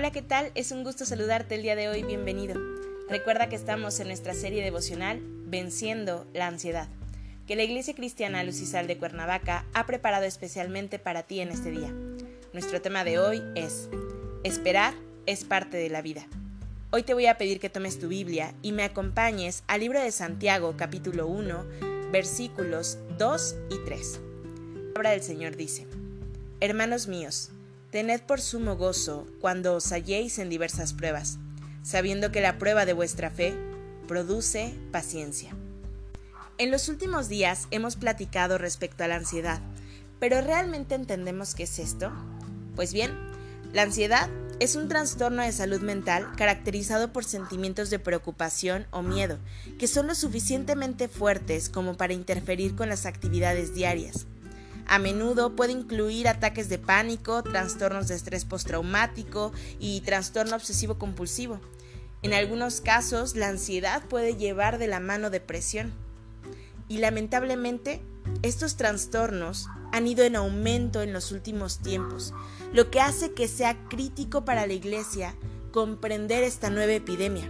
[0.00, 0.50] Hola, ¿qué tal?
[0.54, 2.58] Es un gusto saludarte el día de hoy, bienvenido.
[3.10, 6.88] Recuerda que estamos en nuestra serie devocional Venciendo la ansiedad,
[7.46, 11.92] que la Iglesia Cristiana Lucisal de Cuernavaca ha preparado especialmente para ti en este día.
[12.54, 13.90] Nuestro tema de hoy es
[14.42, 14.94] Esperar
[15.26, 16.26] es parte de la vida.
[16.92, 20.12] Hoy te voy a pedir que tomes tu Biblia y me acompañes al libro de
[20.12, 24.20] Santiago capítulo 1 versículos 2 y 3.
[24.76, 25.86] La palabra del Señor dice,
[26.60, 27.50] Hermanos míos,
[27.90, 31.38] Tened por sumo gozo cuando os halléis en diversas pruebas,
[31.82, 33.52] sabiendo que la prueba de vuestra fe
[34.06, 35.56] produce paciencia.
[36.58, 39.60] En los últimos días hemos platicado respecto a la ansiedad,
[40.20, 42.12] pero ¿realmente entendemos qué es esto?
[42.76, 43.10] Pues bien,
[43.72, 49.38] la ansiedad es un trastorno de salud mental caracterizado por sentimientos de preocupación o miedo,
[49.80, 54.26] que son lo suficientemente fuertes como para interferir con las actividades diarias.
[54.90, 61.60] A menudo puede incluir ataques de pánico, trastornos de estrés postraumático y trastorno obsesivo compulsivo.
[62.22, 65.92] En algunos casos, la ansiedad puede llevar de la mano depresión.
[66.88, 68.02] Y lamentablemente,
[68.42, 72.34] estos trastornos han ido en aumento en los últimos tiempos,
[72.72, 75.36] lo que hace que sea crítico para la Iglesia
[75.70, 77.48] comprender esta nueva epidemia.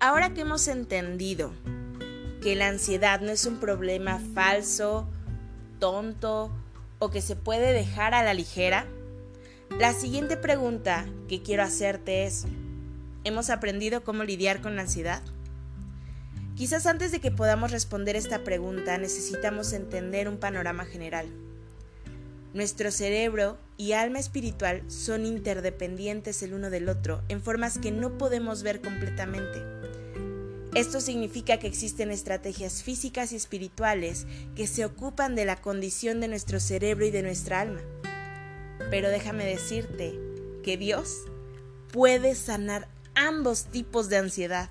[0.00, 1.52] Ahora que hemos entendido
[2.42, 5.08] que la ansiedad no es un problema falso,
[5.78, 6.50] tonto
[6.98, 8.86] o que se puede dejar a la ligera?
[9.78, 12.44] La siguiente pregunta que quiero hacerte es,
[13.24, 15.22] ¿hemos aprendido cómo lidiar con la ansiedad?
[16.56, 21.28] Quizás antes de que podamos responder esta pregunta necesitamos entender un panorama general.
[22.54, 28.18] Nuestro cerebro y alma espiritual son interdependientes el uno del otro en formas que no
[28.18, 29.81] podemos ver completamente.
[30.74, 36.28] Esto significa que existen estrategias físicas y espirituales que se ocupan de la condición de
[36.28, 37.80] nuestro cerebro y de nuestra alma.
[38.90, 40.18] Pero déjame decirte
[40.64, 41.24] que Dios
[41.92, 44.70] puede sanar ambos tipos de ansiedad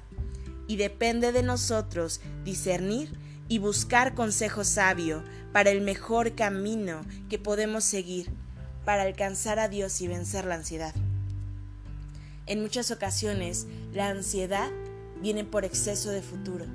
[0.67, 3.15] y depende de nosotros discernir
[3.47, 5.23] y buscar consejo sabio
[5.53, 8.31] para el mejor camino que podemos seguir
[8.85, 10.95] para alcanzar a Dios y vencer la ansiedad.
[12.47, 14.71] En muchas ocasiones, la ansiedad
[15.21, 16.65] viene por exceso de futuro,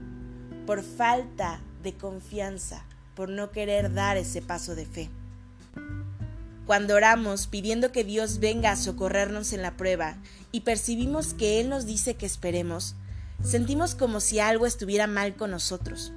[0.66, 2.84] por falta de confianza,
[3.14, 5.10] por no querer dar ese paso de fe.
[6.64, 10.16] Cuando oramos pidiendo que Dios venga a socorrernos en la prueba
[10.52, 12.94] y percibimos que Él nos dice que esperemos,
[13.42, 16.12] sentimos como si algo estuviera mal con nosotros.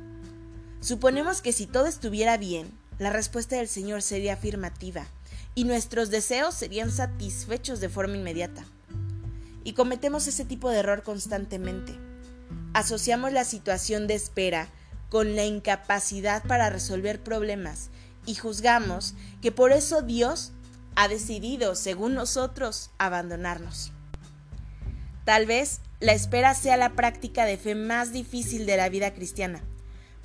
[0.81, 5.05] Suponemos que si todo estuviera bien, la respuesta del Señor sería afirmativa
[5.55, 8.65] y nuestros deseos serían satisfechos de forma inmediata.
[9.63, 12.08] Y cometemos ese tipo de error constantemente
[12.79, 14.69] asociamos la situación de espera
[15.09, 17.89] con la incapacidad para resolver problemas
[18.25, 20.53] y juzgamos que por eso Dios
[20.95, 23.91] ha decidido, según nosotros, abandonarnos.
[25.25, 29.61] Tal vez la espera sea la práctica de fe más difícil de la vida cristiana,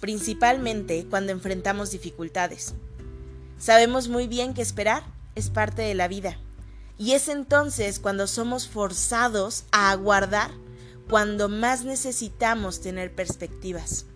[0.01, 2.75] principalmente cuando enfrentamos dificultades.
[3.59, 5.03] Sabemos muy bien que esperar
[5.35, 6.39] es parte de la vida,
[6.99, 10.51] y es entonces cuando somos forzados a aguardar
[11.09, 14.07] cuando más necesitamos tener perspectivas.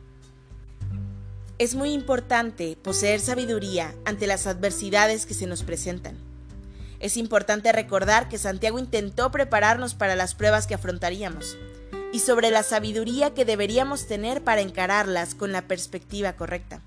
[1.59, 6.17] Es muy importante poseer sabiduría ante las adversidades que se nos presentan.
[7.01, 11.57] Es importante recordar que Santiago intentó prepararnos para las pruebas que afrontaríamos
[12.13, 16.83] y sobre la sabiduría que deberíamos tener para encararlas con la perspectiva correcta.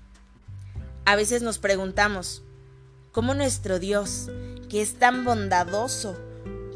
[1.04, 2.42] A veces nos preguntamos,
[3.12, 4.30] ¿cómo nuestro Dios,
[4.68, 6.18] que es tan bondadoso,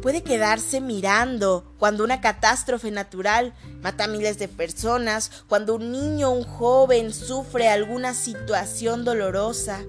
[0.07, 6.29] puede quedarse mirando cuando una catástrofe natural mata a miles de personas, cuando un niño
[6.29, 9.81] o un joven sufre alguna situación dolorosa,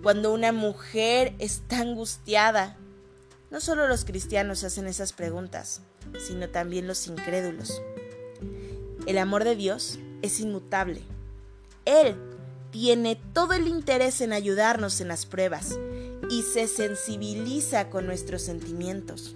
[0.00, 2.76] cuando una mujer está angustiada.
[3.50, 5.80] No solo los cristianos hacen esas preguntas,
[6.24, 7.82] sino también los incrédulos.
[9.06, 11.02] El amor de Dios es inmutable.
[11.84, 12.14] Él
[12.70, 15.76] tiene todo el interés en ayudarnos en las pruebas
[16.30, 19.34] y se sensibiliza con nuestros sentimientos.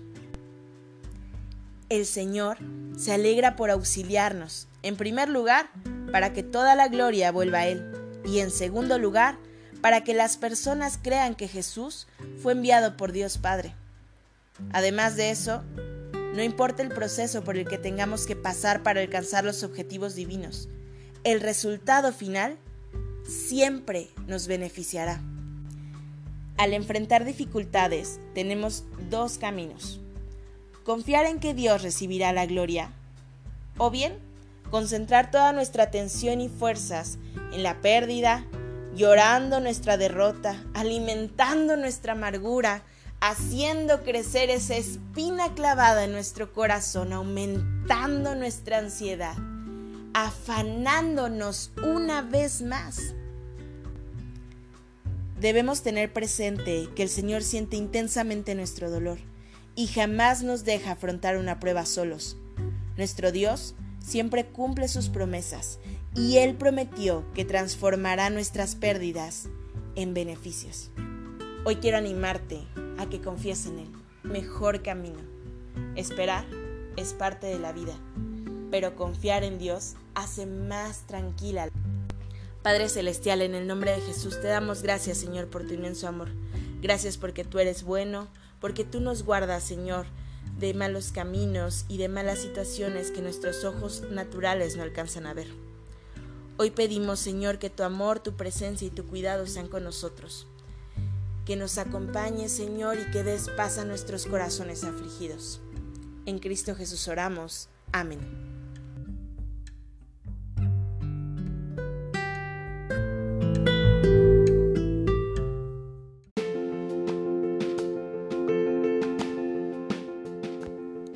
[1.93, 2.57] El Señor
[2.97, 5.69] se alegra por auxiliarnos, en primer lugar,
[6.11, 7.85] para que toda la gloria vuelva a Él,
[8.25, 9.37] y en segundo lugar,
[9.83, 12.07] para que las personas crean que Jesús
[12.43, 13.75] fue enviado por Dios Padre.
[14.73, 15.65] Además de eso,
[16.35, 20.71] no importa el proceso por el que tengamos que pasar para alcanzar los objetivos divinos,
[21.25, 22.57] el resultado final
[23.29, 25.21] siempre nos beneficiará.
[26.57, 30.01] Al enfrentar dificultades tenemos dos caminos.
[30.85, 32.91] Confiar en que Dios recibirá la gloria
[33.79, 34.19] o bien
[34.71, 37.19] concentrar toda nuestra atención y fuerzas
[37.53, 38.47] en la pérdida,
[38.95, 42.83] llorando nuestra derrota, alimentando nuestra amargura,
[43.21, 49.37] haciendo crecer esa espina clavada en nuestro corazón, aumentando nuestra ansiedad,
[50.15, 53.15] afanándonos una vez más.
[55.39, 59.19] Debemos tener presente que el Señor siente intensamente nuestro dolor
[59.75, 62.37] y jamás nos deja afrontar una prueba solos.
[62.97, 65.79] Nuestro Dios siempre cumple sus promesas
[66.15, 69.49] y Él prometió que transformará nuestras pérdidas
[69.95, 70.91] en beneficios.
[71.65, 72.61] Hoy quiero animarte
[72.99, 73.91] a que confíes en Él,
[74.23, 75.21] mejor camino.
[75.97, 76.45] Esperar
[76.97, 77.95] es parte de la vida,
[78.71, 81.69] pero confiar en Dios hace más tranquila.
[82.63, 86.29] Padre Celestial, en el nombre de Jesús te damos gracias, Señor, por tu inmenso amor.
[86.81, 88.29] Gracias porque tú eres bueno,
[88.63, 90.07] porque tú nos guardas, Señor,
[90.59, 95.49] de malos caminos y de malas situaciones que nuestros ojos naturales no alcanzan a ver.
[96.59, 100.47] Hoy pedimos, Señor, que tu amor, tu presencia y tu cuidado sean con nosotros.
[101.45, 105.61] Que nos acompañe, Señor, y que des paz a nuestros corazones afligidos.
[106.25, 107.69] En Cristo Jesús oramos.
[107.91, 108.52] Amén.